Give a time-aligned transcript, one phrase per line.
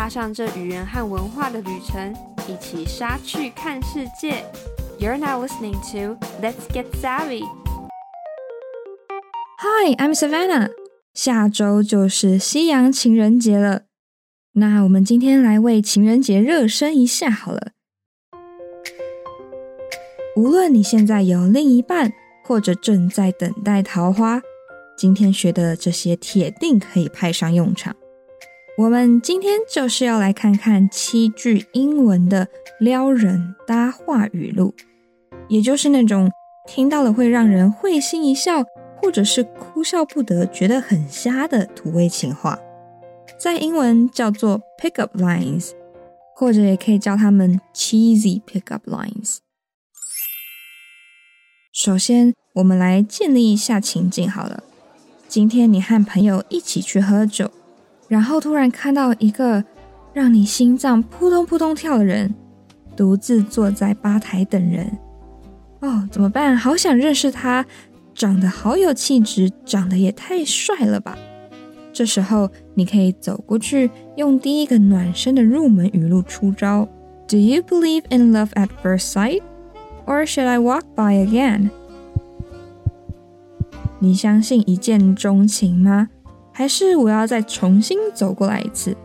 [0.00, 2.16] 踏上这语言和文化的旅程，
[2.48, 4.42] 一起杀去看世界。
[4.98, 7.42] You're now listening to Let's Get Savvy.
[9.58, 10.70] Hi, I'm Savannah.
[11.12, 13.82] 下周就是西洋情人节了，
[14.54, 17.72] 那我们今天来为情人节热身一下好了。
[20.34, 22.10] 无论你现在有另一半，
[22.46, 24.40] 或者正在等待桃花，
[24.96, 27.94] 今天学的这些铁定可以派上用场。
[28.80, 32.48] 我们今天就是要来看看七句英文的
[32.78, 34.74] 撩人搭话语录，
[35.48, 36.30] 也就是那种
[36.66, 38.64] 听到了会让人会心一笑，
[38.96, 42.58] 或者是哭笑不得，觉得很瞎的土味情话，
[43.38, 45.72] 在英文叫做 pickup lines，
[46.34, 49.40] 或者也可以叫他们 cheesy pickup lines。
[51.70, 54.62] 首先，我们来建立一下情境好了。
[55.28, 57.50] 今天你和朋友一起去喝酒。
[58.10, 59.62] 然后突然看到一个
[60.12, 62.34] 让你心脏扑通扑通跳的人，
[62.96, 64.98] 独自坐在吧台等人。
[65.78, 66.56] 哦，怎么办？
[66.56, 67.64] 好想认识他，
[68.12, 71.16] 长得好有气质，长得也太帅了吧！
[71.92, 76.88] 这时候你可以走过去，用第一个暖身的入门语录出招。
[77.28, 79.42] Do you believe in love at first sight,
[80.04, 81.70] or should I walk by again？
[84.00, 86.08] 你相信一见钟情吗？
[86.52, 88.96] 还是我要再重新走过来一次？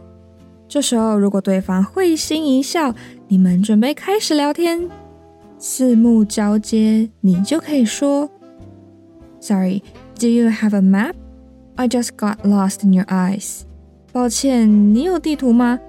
[0.67, 2.93] 这时候，如果对方会心一笑，
[3.27, 4.89] 你们准备开始聊天，
[5.57, 8.29] 四目交接，你就可以说
[9.39, 9.81] ：“Sorry,
[10.19, 11.13] do you have a map?
[11.75, 13.61] I just got lost in your eyes.”
[14.11, 15.79] 抱歉，你有地图吗？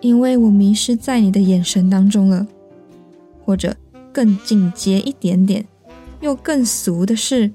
[0.00, 2.46] 因为我迷失在你的眼神当中了。
[3.44, 3.76] 或者
[4.10, 5.66] 更进阶一点点，
[6.20, 7.52] 又更俗的是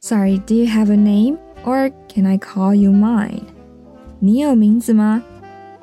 [0.00, 3.42] ：“Sorry, do you have a name?” Or can I call you mine？
[4.18, 5.22] 你有名字吗？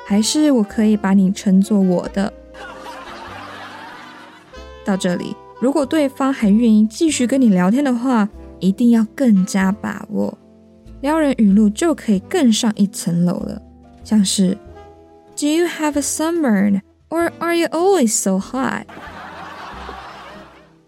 [0.05, 2.33] 还是我可以把你称作我的？
[4.83, 8.27] 到这里，如果对方还愿意继续跟你聊天的话，
[8.59, 10.37] 一定要更加把握，
[11.01, 13.61] 撩人语录就可以更上一层楼了。
[14.03, 14.57] 像是
[15.37, 16.81] Do you have a sunburn?
[17.09, 18.85] Or are you always so hot？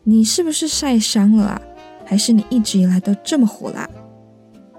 [0.04, 1.62] 你是不是晒伤了啊？
[2.06, 3.90] 还是你一直以来都这么火辣？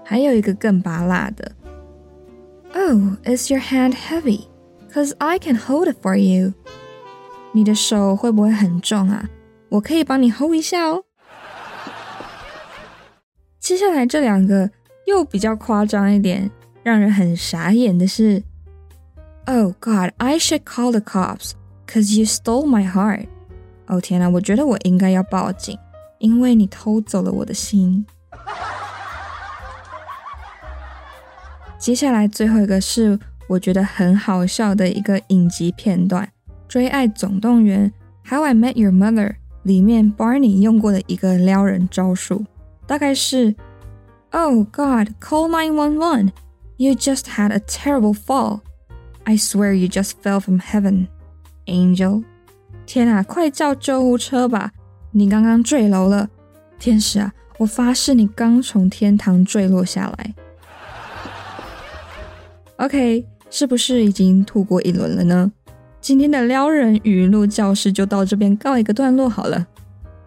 [0.04, 1.52] 还有一个更拔辣的，
[2.74, 4.46] Oh, is your hand heavy?
[4.92, 6.54] Cause I can hold it for you.
[7.52, 9.28] 你的手会不会很重啊？
[9.68, 11.04] 我可以帮你 hold 一下哦。
[13.58, 14.70] 接下来这两个
[15.06, 16.50] 又比较夸张一点，
[16.82, 18.42] 让人很傻眼的是，
[19.46, 21.52] Oh God, I should call the cops,
[21.86, 23.26] cause you stole my heart.
[23.86, 25.78] 哦天哪，我觉得我应该要报警，
[26.18, 28.06] 因为你偷走了我的心。
[31.83, 36.25] 接下来最后一个是我觉得很好笑的一个影集片段，
[36.65, 37.91] 《追爱总动员》
[38.31, 42.45] （How I Met Your Mother） 里面 Barney 用过的一个撩人招数，
[42.87, 43.53] 大概是
[44.31, 46.29] ：“Oh God, call nine one one!
[46.77, 48.61] You just had a terrible fall.
[49.25, 51.07] I swear you just fell from heaven,
[51.65, 52.23] angel.”
[52.85, 54.71] 天啊，快叫救护车吧！
[55.11, 56.29] 你刚刚坠楼了，
[56.79, 57.33] 天使啊！
[57.57, 60.33] 我发誓你刚从天堂坠落下来。
[62.83, 65.49] OK，是不是已经吐过一轮了呢？
[66.01, 69.65] 今天的撩人语录教室就到这边告一个段落好了。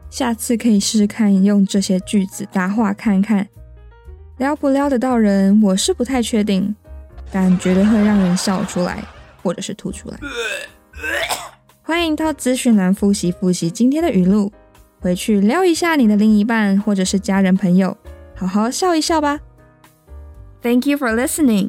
[0.09, 3.47] 下次可以试试看用这些句子搭话看看，
[4.39, 6.75] 撩不撩得到人，我是不太确定，
[7.31, 9.05] 但绝对会让人笑出来，
[9.43, 10.19] 或者是吐出来。
[11.83, 14.51] 欢迎到资讯栏复习复习今天的语录，
[15.01, 17.95] 回去撩一下你的另一半或者是家人朋友，
[18.35, 19.41] 好好笑一笑吧。
[20.63, 21.69] Thank you for listening.